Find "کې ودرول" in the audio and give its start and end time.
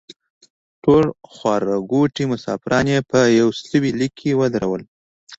4.19-4.81